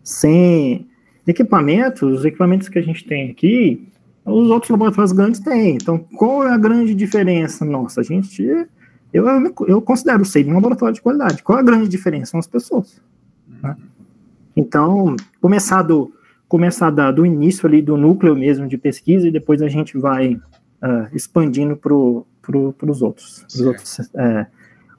[0.03, 0.89] Sem
[1.27, 3.87] Equipamentos, os equipamentos que a gente tem aqui,
[4.25, 5.75] os outros laboratórios grandes têm.
[5.75, 7.65] Então, qual é a grande diferença?
[7.65, 8.43] Nossa, a gente.
[9.13, 9.27] Eu,
[9.69, 11.43] eu considero o SEIB um laboratório de qualidade.
[11.43, 12.31] Qual é a grande diferença?
[12.31, 13.01] São as pessoas.
[13.63, 13.77] Né?
[14.57, 16.13] Então, começar do,
[16.51, 20.35] começar da, do início ali do núcleo mesmo de pesquisa e depois a gente vai
[20.35, 21.95] uh, expandindo para
[22.43, 23.47] pro, os outros.
[23.49, 24.47] Pros outros uh,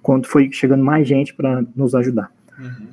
[0.02, 2.32] quando foi chegando mais gente para nos ajudar.
[2.58, 2.88] Uhum.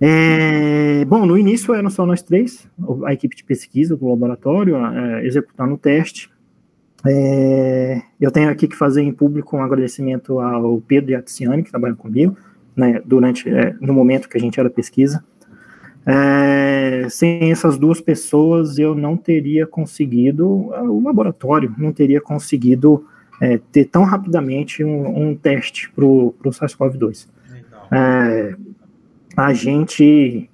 [0.00, 2.68] É, bom, no início eram só nós três,
[3.04, 6.30] a equipe de pesquisa do laboratório, é, executando o teste.
[7.04, 11.64] É, eu tenho aqui que fazer em público um agradecimento ao Pedro e a Tiziane,
[11.64, 12.36] que trabalham comigo,
[12.76, 15.24] né, durante, é, no momento que a gente era pesquisa.
[16.06, 23.06] É, sem essas duas pessoas, eu não teria conseguido, o laboratório não teria conseguido
[23.40, 27.26] é, ter tão rapidamente um, um teste para o SARS-CoV-2.
[27.90, 28.54] É,
[29.36, 30.48] a gente.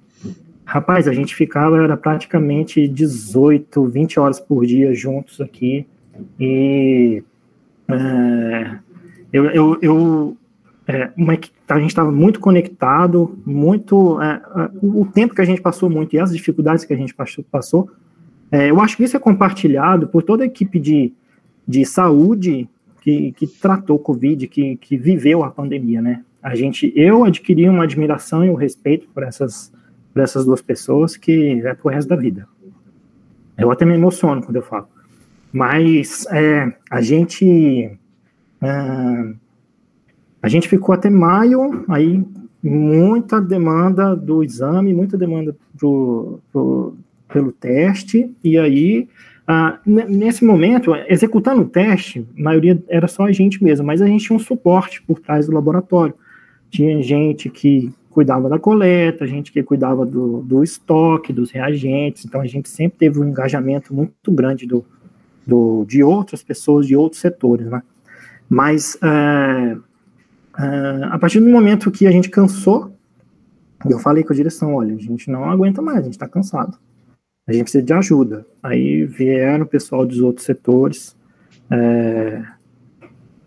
[0.65, 5.85] Rapaz, a gente ficava, era praticamente 18, 20 horas por dia juntos aqui.
[6.39, 7.23] E.
[7.89, 8.79] É,
[9.33, 10.37] eu, eu, eu
[10.87, 14.21] é, uma, a gente estava muito conectado, muito.
[14.21, 17.15] É, é, o tempo que a gente passou muito e as dificuldades que a gente
[17.49, 17.89] passou,
[18.51, 21.13] é, eu acho que isso é compartilhado por toda a equipe de,
[21.67, 22.67] de saúde
[23.01, 26.23] que, que tratou Covid, que, que viveu a pandemia, né?
[26.41, 29.71] a gente, eu adquiri uma admiração e um respeito por essas,
[30.11, 32.47] por essas duas pessoas que é pro resto da vida.
[33.57, 34.87] Eu até me emociono quando eu falo.
[35.53, 37.91] Mas é, a gente
[38.61, 39.33] é,
[40.41, 42.23] a gente ficou até maio, aí
[42.63, 45.55] muita demanda do exame, muita demanda
[47.27, 49.07] pelo teste, e aí,
[49.47, 54.07] ah, nesse momento, executando o teste, a maioria era só a gente mesmo, mas a
[54.07, 56.13] gente tinha um suporte por trás do laboratório.
[56.69, 62.41] Tinha gente que cuidava da coleta, gente que cuidava do, do estoque, dos reagentes, então
[62.41, 64.85] a gente sempre teve um engajamento muito grande do,
[65.45, 67.81] do, de outras pessoas, de outros setores, né?
[68.49, 69.77] Mas é,
[70.61, 72.91] é, a partir do momento que a gente cansou,
[73.89, 76.77] eu falei com a direção, olha, a gente não aguenta mais, a gente está cansado,
[77.47, 78.45] a gente precisa de ajuda.
[78.61, 81.15] Aí vieram o pessoal dos outros setores
[81.69, 82.43] é,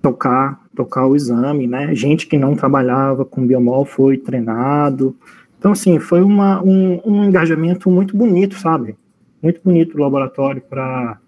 [0.02, 1.94] tocar, tocar o exame, né?
[1.94, 5.16] Gente que não trabalhava com biomol foi treinado.
[5.58, 8.96] Então, assim, foi uma, um, um engajamento muito bonito, sabe?
[9.40, 11.18] Muito bonito o laboratório para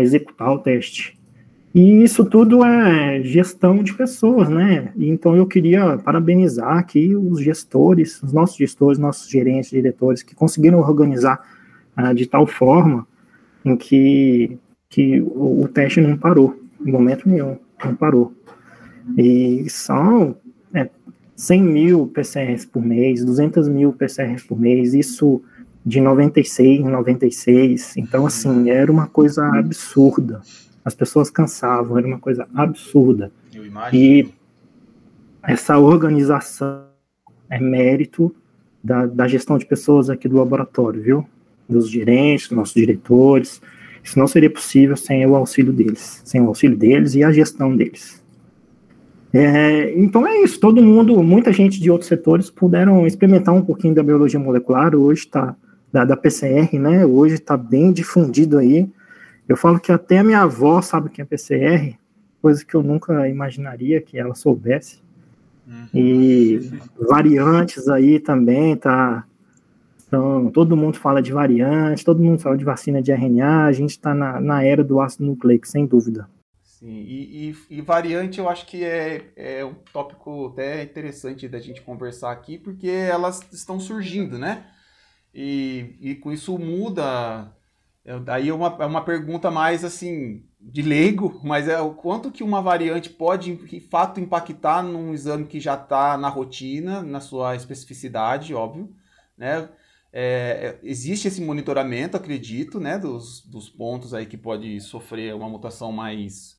[0.00, 1.19] executar o teste.
[1.72, 4.92] E isso tudo é gestão de pessoas, né?
[4.98, 10.80] Então eu queria parabenizar aqui os gestores, os nossos gestores, nossos gerentes, diretores, que conseguiram
[10.80, 11.40] organizar
[11.96, 13.06] uh, de tal forma
[13.64, 18.32] em que, que o, o, teste não parou, em momento nenhum, não parou.
[19.16, 20.34] E são
[20.74, 20.90] é,
[21.36, 25.40] 100 mil PCRs por mês, 200 mil PCRs por mês, isso
[25.86, 27.96] de 96 em 96.
[27.96, 30.40] Então, assim, era uma coisa absurda
[30.84, 33.30] as pessoas cansavam, era uma coisa absurda.
[33.92, 34.28] E
[35.42, 36.84] essa organização
[37.48, 38.34] é mérito
[38.82, 41.26] da, da, gestão de pessoas aqui do laboratório, viu?
[41.68, 43.60] Dos gerentes, dos nossos diretores.
[44.02, 47.76] Isso não seria possível sem o auxílio deles, sem o auxílio deles e a gestão
[47.76, 48.20] deles.
[49.32, 53.94] É, então é isso, todo mundo, muita gente de outros setores puderam experimentar um pouquinho
[53.94, 55.54] da biologia molecular, hoje está,
[55.92, 58.88] da, da PCR, né, hoje está bem difundido aí,
[59.50, 61.98] eu falo que até a minha avó sabe o que é PCR,
[62.40, 65.02] coisa que eu nunca imaginaria que ela soubesse.
[65.66, 65.88] Uhum.
[65.92, 66.70] E
[67.08, 69.26] variantes aí também, tá?
[70.06, 73.90] Então, todo mundo fala de variantes, todo mundo fala de vacina de RNA, a gente
[73.90, 76.28] está na, na era do ácido nucleico, sem dúvida.
[76.62, 81.58] Sim, e, e, e, variante eu acho que é, é um tópico até interessante da
[81.58, 84.64] gente conversar aqui, porque elas estão surgindo, né?
[85.34, 87.52] E, e com isso muda
[88.24, 92.42] Daí é uma, é uma pergunta mais assim de leigo, mas é o quanto que
[92.42, 97.54] uma variante pode de fato impactar num exame que já está na rotina, na sua
[97.54, 98.94] especificidade, óbvio,
[99.36, 99.68] né?
[100.12, 105.92] É, existe esse monitoramento, acredito, né, dos, dos pontos aí que pode sofrer uma mutação
[105.92, 106.58] mais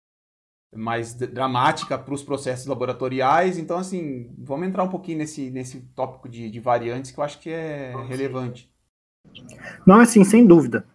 [0.73, 3.57] mais dramática para os processos laboratoriais.
[3.57, 7.39] Então, assim, vamos entrar um pouquinho nesse, nesse tópico de, de variantes que eu acho
[7.39, 8.71] que é relevante.
[9.85, 10.85] Não, assim, sem dúvida.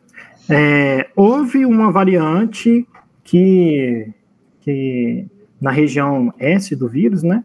[0.49, 2.87] É, houve uma variante
[3.25, 4.13] que,
[4.61, 5.27] que
[5.61, 7.45] na região S do vírus, né?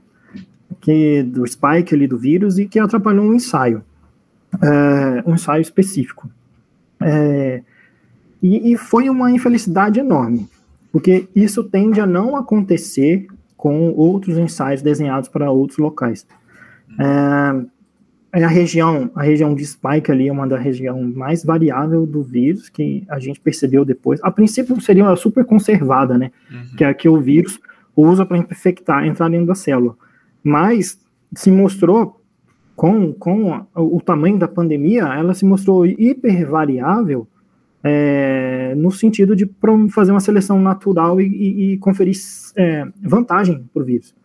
[0.79, 3.83] Que, do spike ali do vírus e que atrapalhou um ensaio,
[4.61, 6.29] é, um ensaio específico.
[7.01, 7.61] É,
[8.41, 10.47] e, e, foi uma infelicidade enorme,
[10.91, 16.25] porque isso tende a não acontecer com outros ensaios desenhados para outros locais.
[16.99, 17.65] É,
[18.33, 22.23] é a região, a região de spike ali é uma da região mais variável do
[22.23, 24.19] vírus que a gente percebeu depois.
[24.23, 26.31] A princípio seria uma super conservada, né?
[26.49, 26.75] Uhum.
[26.77, 27.59] Que é a que o vírus
[27.95, 29.95] usa para infectar, entrar dentro da célula.
[30.43, 30.99] Mas
[31.35, 32.21] se mostrou
[32.75, 37.27] com, com o tamanho da pandemia, ela se mostrou hiper variável
[37.83, 39.49] é, no sentido de
[39.89, 42.15] fazer uma seleção natural e, e, e conferir
[42.55, 44.15] é, vantagem para o vírus.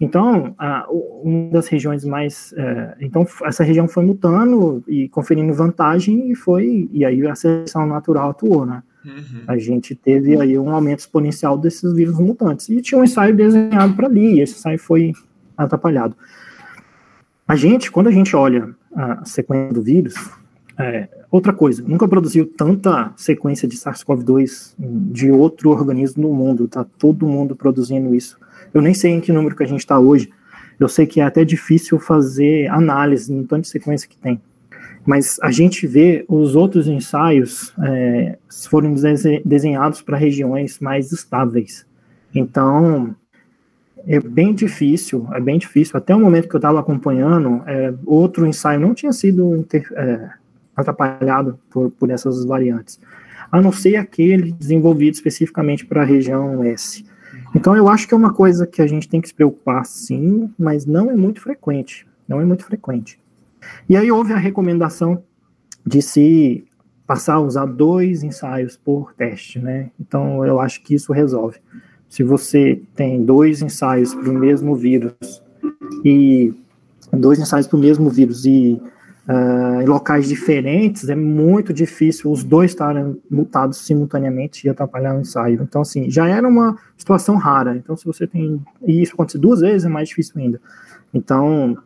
[0.00, 2.52] Então, a, uma das regiões mais.
[2.56, 6.88] É, então, essa região foi mutando e conferindo vantagem, e foi.
[6.92, 8.82] E aí a seleção natural atuou, né?
[9.04, 9.42] Uhum.
[9.46, 12.68] A gente teve aí um aumento exponencial desses vírus mutantes.
[12.68, 15.12] E tinha um ensaio desenhado para ali, e esse ensaio foi
[15.56, 16.14] atrapalhado.
[17.48, 20.14] A gente, quando a gente olha a sequência do vírus,
[20.78, 26.84] é, outra coisa, nunca produziu tanta sequência de SARS-CoV-2 de outro organismo no mundo, tá
[26.98, 28.36] todo mundo produzindo isso
[28.76, 30.28] eu nem sei em que número que a gente está hoje.
[30.78, 34.38] Eu sei que é até difícil fazer análise no tanto de sequência que tem.
[35.06, 38.36] Mas a gente vê os outros ensaios é,
[38.68, 38.94] foram
[39.42, 41.86] desenhados para regiões mais estáveis.
[42.34, 43.16] Então,
[44.06, 45.96] é bem difícil, é bem difícil.
[45.96, 50.28] Até o momento que eu estava acompanhando, é, outro ensaio não tinha sido inter, é,
[50.76, 53.00] atrapalhado por, por essas variantes,
[53.50, 57.02] a não ser aquele desenvolvido especificamente para a região S.
[57.54, 60.52] Então eu acho que é uma coisa que a gente tem que se preocupar sim,
[60.58, 62.06] mas não é muito frequente.
[62.28, 63.20] Não é muito frequente.
[63.88, 65.22] E aí houve a recomendação
[65.84, 66.64] de se
[67.06, 69.90] passar a usar dois ensaios por teste, né?
[69.98, 71.58] Então eu acho que isso resolve.
[72.08, 75.42] Se você tem dois ensaios para o mesmo vírus
[76.04, 76.52] e
[77.12, 78.80] dois ensaios para o mesmo vírus e
[79.28, 85.20] uh, em locais diferentes, é muito difícil os dois estarem mutados simultaneamente e atrapalhar o
[85.20, 85.62] ensaio.
[85.62, 87.76] Então, assim, já era uma situação rara.
[87.76, 88.64] Então, se você tem.
[88.82, 90.60] E isso acontecer duas vezes, é mais difícil ainda.
[91.12, 91.76] Então,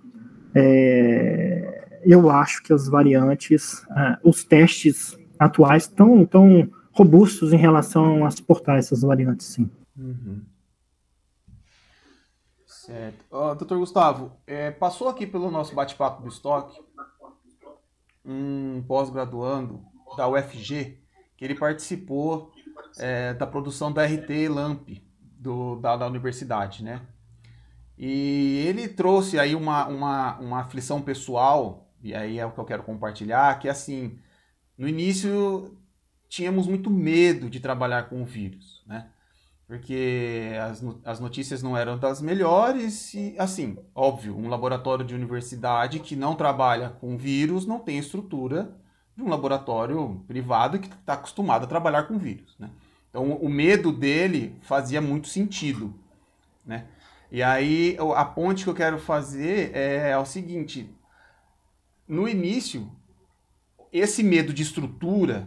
[0.54, 8.24] é, eu acho que as variantes, uh, os testes atuais estão tão robustos em relação
[8.24, 9.70] a suportar essas variantes, sim.
[9.96, 10.40] Uhum.
[12.66, 13.24] Certo.
[13.30, 16.76] Uh, doutor Gustavo, é, passou aqui pelo nosso bate-papo do estoque
[18.24, 19.84] um pós-graduando
[20.16, 20.98] da UFG,
[21.36, 22.52] que ele participou
[22.98, 27.00] é, da produção da RT LAMP do, da, da universidade, né?
[27.96, 32.64] E ele trouxe aí uma, uma, uma aflição pessoal, e aí é o que eu
[32.64, 34.18] quero compartilhar, que assim,
[34.76, 35.76] no início
[36.28, 39.10] tínhamos muito medo de trabalhar com o vírus, né?
[39.70, 46.00] Porque as, as notícias não eram das melhores e, assim, óbvio, um laboratório de universidade
[46.00, 48.76] que não trabalha com vírus não tem estrutura
[49.16, 52.68] de um laboratório privado que está acostumado a trabalhar com vírus, né?
[53.08, 55.94] Então, o medo dele fazia muito sentido,
[56.66, 56.88] né?
[57.30, 60.92] E aí, a ponte que eu quero fazer é, é o seguinte:
[62.08, 62.90] no início,
[63.92, 65.46] esse medo de estrutura,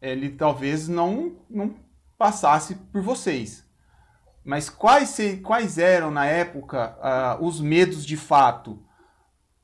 [0.00, 1.74] ele talvez não, não
[2.16, 3.63] passasse por vocês.
[4.44, 8.78] Mas quais, quais eram, na época, uh, os medos de fato?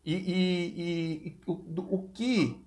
[0.04, 2.64] E, e, e o, o, que,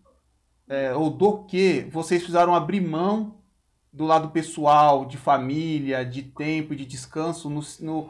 [0.69, 3.39] é, ou do que, vocês precisaram abrir mão
[3.91, 8.09] do lado pessoal, de família, de tempo, de descanso, no, no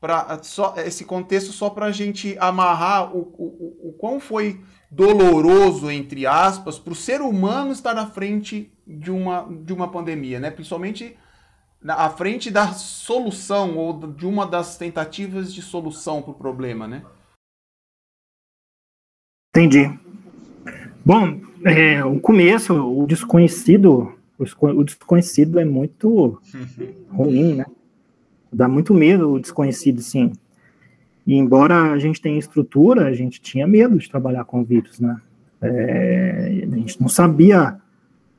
[0.00, 4.60] para só esse contexto só para a gente amarrar o, o, o quão foi
[4.90, 10.40] doloroso entre aspas para o ser humano estar à frente de uma de uma pandemia,
[10.40, 10.50] né?
[10.50, 11.16] Principalmente
[11.86, 17.02] à frente da solução ou de uma das tentativas de solução para o problema, né?
[19.54, 19.98] Entendi.
[21.04, 26.40] Bom, é, o começo, o desconhecido, o desconhecido é muito
[27.10, 27.66] ruim, né?
[28.52, 30.32] Dá muito medo o desconhecido, sim.
[31.26, 35.00] E embora a gente tenha estrutura, a gente tinha medo de trabalhar com o vírus,
[35.00, 35.20] né?
[35.60, 37.80] É, a gente não sabia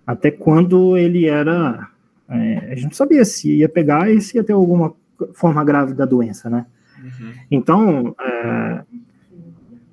[0.06, 1.90] até quando ele era.
[2.30, 4.94] É, a gente não sabia se ia pegar e se ia ter alguma
[5.34, 6.66] forma grave da doença, né?
[7.02, 7.32] Uhum.
[7.52, 8.82] Então, é,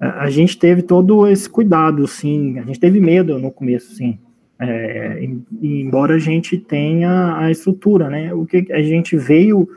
[0.00, 2.58] a gente teve todo esse cuidado, sim.
[2.58, 4.18] A gente teve medo no começo, sim.
[4.58, 5.26] É,
[5.62, 8.32] embora a gente tenha a estrutura, né?
[8.32, 9.68] O que a gente veio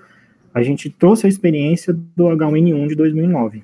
[0.53, 3.63] a gente trouxe a experiência do H1N1 de 2009.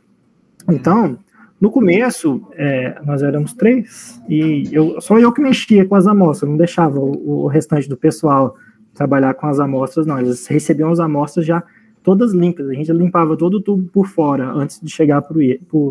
[0.68, 1.20] Então,
[1.62, 6.50] no começo, é, nós éramos três, e eu, só eu que mexia com as amostras,
[6.50, 8.56] não deixava o, o, restante do pessoal
[9.00, 10.20] trabalhar com as amostras, não.
[10.20, 11.64] Eles recebiam as amostras já
[12.04, 15.22] todas limpas, a gente limpava todo o tubo por fora antes de chegar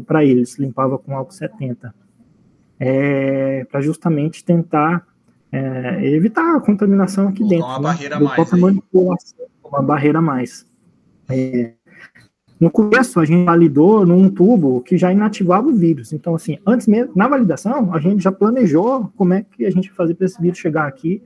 [0.06, 1.94] para eles, limpava com álcool 70.
[2.78, 5.06] É, para justamente tentar
[5.50, 7.66] é, evitar a contaminação aqui dentro.
[7.66, 9.34] Uma né, barreira mais.
[9.64, 10.66] Uma barreira a mais.
[11.30, 11.72] É,
[12.60, 16.12] no começo, a gente validou num tubo que já inativava o vírus.
[16.12, 19.86] Então, assim, antes mesmo, na validação, a gente já planejou como é que a gente
[19.86, 21.22] ia fazer para esse vírus chegar aqui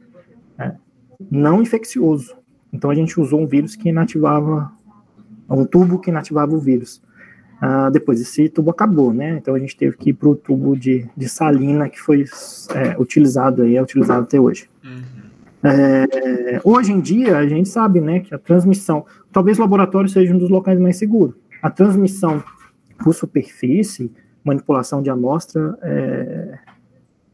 [0.58, 0.74] é,
[1.30, 2.34] não infeccioso.
[2.72, 4.70] Então, a gente usou um vírus que inativava,
[5.48, 7.02] um tubo que inativava o vírus.
[7.62, 9.38] Uh, depois, esse tubo acabou, né?
[9.38, 12.24] Então, a gente teve que ir para o tubo de, de salina que foi
[12.74, 14.68] é, utilizado aí, é utilizado até hoje.
[14.84, 15.02] Uhum.
[15.64, 20.34] É, hoje em dia, a gente sabe né, que a transmissão, talvez o laboratório seja
[20.34, 21.36] um dos locais mais seguros.
[21.62, 22.42] A transmissão
[23.02, 24.12] por superfície,
[24.44, 26.58] manipulação de amostra, é,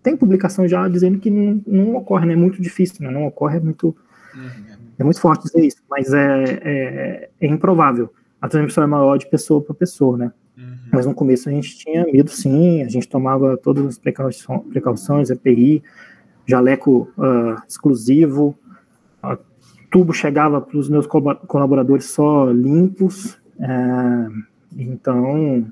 [0.02, 3.58] tem publicação já dizendo que não, não ocorre, né, é muito difícil, né, não ocorre,
[3.58, 3.96] é muito,
[4.98, 8.12] é muito forte dizer isso, mas é, é, é improvável.
[8.40, 10.32] A transmissão é maior de pessoa para pessoa, né?
[10.56, 10.76] Uhum.
[10.92, 15.30] Mas no começo a gente tinha medo, sim, a gente tomava todas as precauções, precauções
[15.30, 15.82] EPI,
[16.46, 18.56] jaleco uh, exclusivo,
[19.22, 19.38] uh,
[19.90, 24.32] tubo chegava para os meus colaboradores só limpos, uh,
[24.76, 25.66] então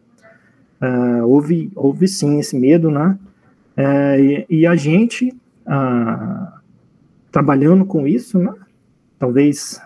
[0.82, 3.18] uh, houve, houve sim esse medo, né?
[3.78, 5.34] E, e, a gente
[7.30, 8.54] trabalhando com isso, né?
[9.18, 9.80] Talvez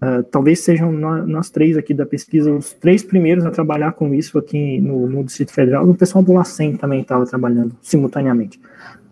[0.00, 4.38] Uh, talvez sejam nós, três aqui da pesquisa os três primeiros a trabalhar com isso
[4.38, 5.88] aqui no, no Distrito Federal.
[5.88, 8.60] O pessoal do LACEN também estava trabalhando simultaneamente.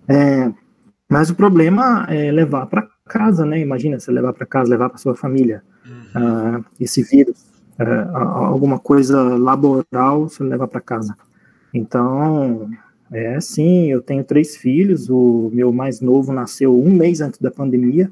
[0.07, 0.53] É,
[1.09, 3.59] mas o problema é levar para casa, né?
[3.59, 6.59] Imagina você levar para casa, levar para sua família uhum.
[6.59, 7.47] uh, esse vírus,
[7.80, 11.16] uh, alguma coisa laboral, você levar para casa.
[11.74, 12.70] Então,
[13.13, 17.51] é sim, eu tenho três filhos, o meu mais novo nasceu um mês antes da
[17.51, 18.11] pandemia,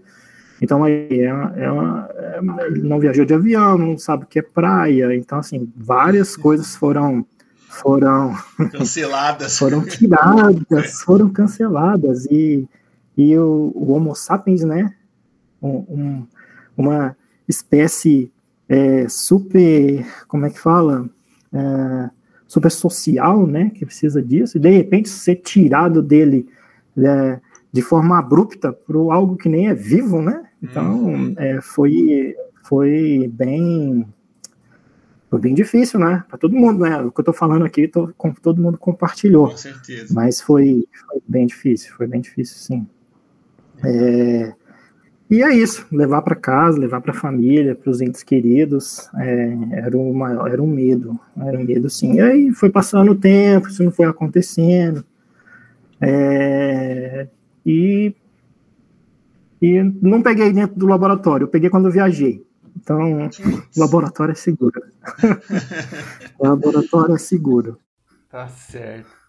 [0.62, 1.26] então aí é,
[1.56, 5.38] é uma, é, ele não viajou de avião, não sabe o que é praia, então
[5.38, 7.26] assim, várias coisas foram
[7.74, 8.36] foram
[8.70, 9.58] canceladas.
[9.58, 12.24] foram tiradas, foram canceladas.
[12.26, 12.68] E,
[13.16, 14.94] e o, o Homo sapiens, né?
[15.60, 16.26] Um, um,
[16.76, 17.16] uma
[17.48, 18.30] espécie
[18.68, 21.08] é, super, como é que fala?
[21.52, 22.10] É,
[22.46, 23.70] super social, né?
[23.74, 24.56] Que precisa disso.
[24.56, 26.46] E de repente ser tirado dele
[26.96, 27.40] é,
[27.72, 30.44] de forma abrupta para algo que nem é vivo, né?
[30.62, 31.34] Então uhum.
[31.36, 34.06] é, foi, foi bem
[35.34, 36.22] foi bem difícil, né?
[36.28, 37.02] Para todo mundo, né?
[37.02, 38.08] O que eu tô falando aqui, tô,
[38.40, 39.48] todo mundo compartilhou.
[39.50, 40.14] Com certeza.
[40.14, 42.86] Mas foi, foi bem difícil, foi bem difícil, sim.
[43.82, 44.54] É,
[45.34, 49.56] e é isso, levar para casa, levar para a família, para os entes queridos, é,
[49.72, 52.14] era, uma, era um medo, era um medo sim.
[52.14, 55.04] E aí foi passando o tempo, isso não foi acontecendo,
[56.00, 57.26] é,
[57.66, 58.14] e,
[59.60, 62.44] e não peguei dentro do laboratório, eu peguei quando eu viajei.
[62.76, 64.82] Então, o laboratório é seguro.
[66.38, 67.78] o laboratório é seguro.
[68.28, 69.24] Tá certo.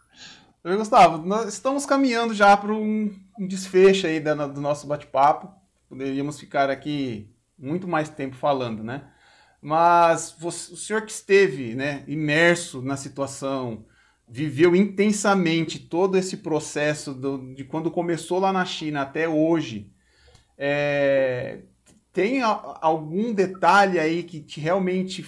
[0.63, 5.64] Gustavo, nós estamos caminhando já para um, um, desfecho aí da, do nosso bate-papo.
[5.87, 9.03] Poderíamos ficar aqui muito mais tempo falando, né?
[9.61, 13.85] Mas você, o senhor que esteve né, imerso na situação,
[14.27, 19.91] viveu intensamente todo esse processo do, de quando começou lá na China até hoje,
[20.57, 21.59] é,
[22.13, 25.25] tem a, algum detalhe aí que te realmente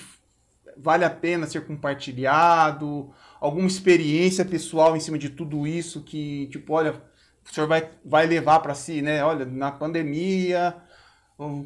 [0.76, 3.12] vale a pena ser compartilhado?
[3.39, 7.01] Alguma experiência pessoal em cima de tudo isso que, tipo, olha,
[7.50, 9.24] o senhor vai, vai levar para si, né?
[9.24, 10.76] Olha, na pandemia,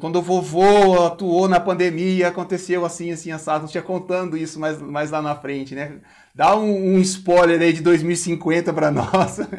[0.00, 3.62] quando o vovô atuou na pandemia, aconteceu assim, assim, assado.
[3.62, 5.96] Não tinha contando isso mais, mais lá na frente, né?
[6.34, 9.40] Dá um, um spoiler aí de 2050 para nós.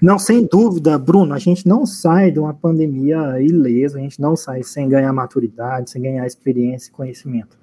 [0.00, 4.34] Não, sem dúvida, Bruno, a gente não sai de uma pandemia ilesa, a gente não
[4.34, 7.58] sai sem ganhar maturidade, sem ganhar experiência e conhecimento.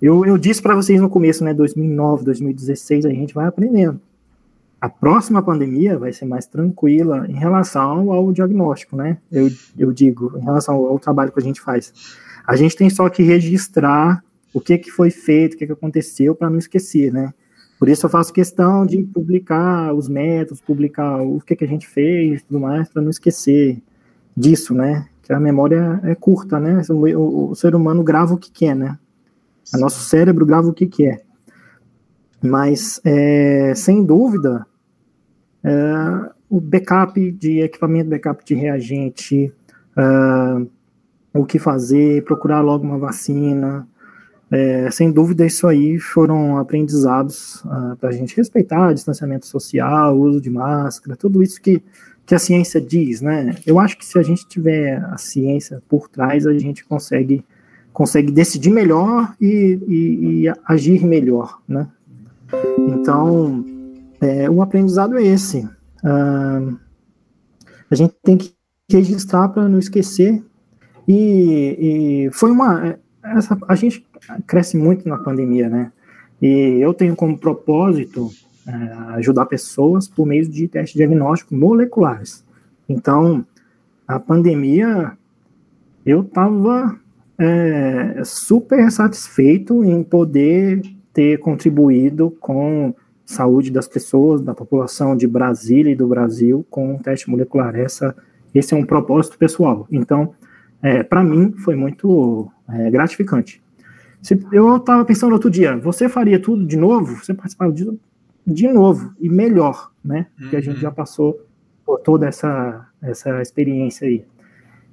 [0.00, 4.00] Eu, eu disse para vocês no começo, né, 2009, 2016, a gente vai aprendendo.
[4.80, 9.18] A próxima pandemia vai ser mais tranquila em relação ao diagnóstico, né?
[9.30, 11.92] Eu, eu digo, em relação ao, ao trabalho que a gente faz.
[12.46, 14.22] A gente tem só que registrar
[14.54, 17.32] o que, que foi feito, o que, que aconteceu, para não esquecer, né?
[17.78, 21.86] Por isso eu faço questão de publicar os métodos, publicar o que, que a gente
[21.86, 23.80] fez, tudo mais, para não esquecer
[24.36, 25.06] disso, né?
[25.22, 26.82] Que a memória é curta, né?
[26.90, 28.98] O, o, ser humano grava o que quer, né?
[29.74, 31.24] O nosso cérebro grava o que quer.
[32.42, 34.66] Mas, é, sem dúvida,
[35.64, 39.52] é, o backup de equipamento, backup de reagente,
[39.96, 40.66] é,
[41.32, 43.86] o que fazer, procurar logo uma vacina,
[44.50, 50.18] é, sem dúvida, isso aí foram aprendizados uh, ah, para a gente respeitar distanciamento social,
[50.18, 51.82] uso de máscara, tudo isso que,
[52.24, 53.54] que a ciência diz, né?
[53.66, 57.44] Eu acho que se a gente tiver a ciência por trás, a gente consegue,
[57.92, 61.86] consegue decidir melhor e, e, e agir melhor, né?
[62.88, 63.64] Então,
[64.20, 65.64] é, o aprendizado é esse.
[66.04, 66.78] Uh,
[67.90, 68.54] a gente tem que
[68.90, 70.42] registrar para não esquecer.
[71.06, 72.98] E, e foi uma.
[73.22, 74.06] Essa, a gente
[74.46, 75.92] cresce muito na pandemia, né?
[76.40, 78.30] E eu tenho como propósito
[78.66, 78.72] é,
[79.16, 82.44] ajudar pessoas por meio de testes diagnósticos moleculares.
[82.88, 83.44] Então,
[84.06, 85.12] a pandemia,
[86.04, 86.98] eu estava
[87.38, 90.82] é, super satisfeito em poder
[91.12, 92.94] ter contribuído com
[93.24, 97.76] saúde das pessoas, da população de Brasília e do Brasil com o teste molecular.
[97.76, 98.16] Essa,
[98.54, 99.86] esse é um propósito pessoal.
[99.90, 100.34] Então,
[100.82, 103.62] é, para mim, foi muito é, gratificante.
[104.22, 107.22] Se, eu estava pensando outro dia, você faria tudo de novo?
[107.22, 107.98] Você participava disso
[108.46, 110.26] de novo e melhor, né?
[110.38, 110.82] Porque a gente uhum.
[110.82, 111.38] já passou
[111.84, 114.24] por toda essa, essa experiência aí.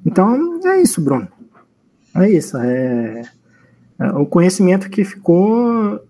[0.05, 1.27] Então, é isso, Bruno.
[2.13, 2.57] É isso.
[2.57, 3.21] É
[3.99, 6.01] o conhecimento que ficou,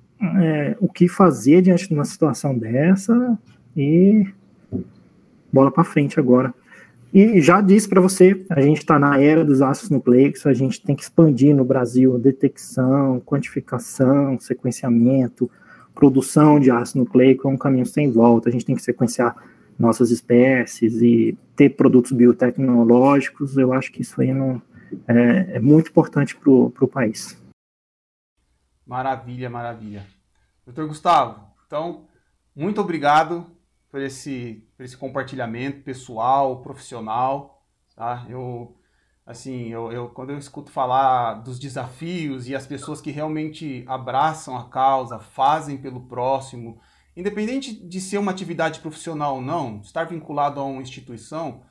[0.42, 3.38] é, o que fazer diante de uma situação dessa
[3.76, 4.26] e
[5.52, 6.54] bola para frente agora.
[7.14, 10.82] E já disse para você, a gente está na era dos ácidos nucleicos, a gente
[10.82, 15.50] tem que expandir no Brasil detecção, quantificação, sequenciamento,
[15.96, 18.50] produção de ácido nucleico é um caminho sem volta.
[18.50, 19.34] A gente tem que sequenciar
[19.80, 23.58] nossas espécies e ter produtos biotecnológicos.
[23.58, 24.62] Eu acho que isso aí não,
[25.08, 27.42] é, é muito importante para o país.
[28.86, 30.06] Maravilha, maravilha.
[30.66, 32.08] Doutor Gustavo, então,
[32.56, 33.50] muito obrigado
[33.90, 37.66] por esse, por esse compartilhamento pessoal, profissional,
[37.96, 38.26] tá?
[38.30, 38.78] Eu,
[39.26, 44.56] assim, eu, eu, quando eu escuto falar dos desafios e as pessoas que realmente abraçam
[44.56, 46.80] a causa, fazem pelo próximo,
[47.18, 51.64] independente de ser uma atividade profissional ou não, estar vinculado a uma instituição,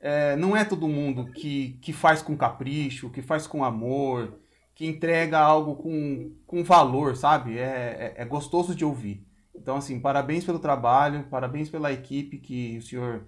[0.00, 4.38] é, não é todo mundo que, que faz com capricho, que faz com amor,
[4.78, 7.58] que entrega algo com, com valor, sabe?
[7.58, 9.26] É, é, é gostoso de ouvir.
[9.52, 13.26] Então, assim, parabéns pelo trabalho, parabéns pela equipe que o senhor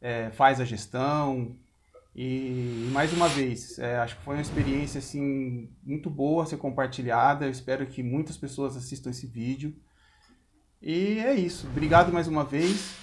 [0.00, 1.56] é, faz a gestão.
[2.14, 6.58] E, mais uma vez, é, acho que foi uma experiência assim, muito boa a ser
[6.58, 7.44] compartilhada.
[7.44, 9.74] Eu espero que muitas pessoas assistam esse vídeo.
[10.80, 11.66] E é isso.
[11.66, 12.94] Obrigado mais uma vez.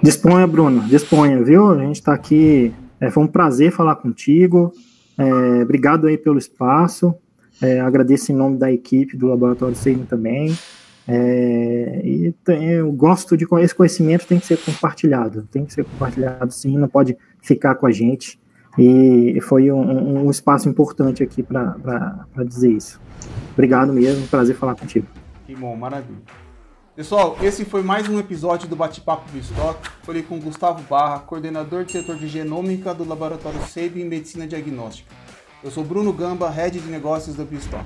[0.00, 1.72] Disponha, Bruno, disponha, viu?
[1.72, 2.72] A gente está aqui.
[3.00, 4.72] É, foi um prazer falar contigo.
[5.18, 7.14] É, obrigado aí pelo espaço.
[7.60, 10.56] É, agradeço em nome da equipe do Laboratório Seino também.
[11.08, 15.84] É, e tem, eu gosto de esse conhecimento tem que ser compartilhado, tem que ser
[15.84, 18.40] compartilhado sim, não pode ficar com a gente.
[18.78, 23.00] E foi um, um espaço importante aqui para dizer isso.
[23.54, 25.06] Obrigado mesmo, prazer falar contigo.
[25.46, 26.45] Que bom, maravilha.
[26.96, 29.90] Pessoal, esse foi mais um episódio do Bate-Papo Estoque.
[30.02, 35.14] Falei com Gustavo Barra, coordenador do setor de genômica do Laboratório SEB em Medicina Diagnóstica.
[35.62, 37.84] Eu sou Bruno Gamba, head de negócios da Bistock.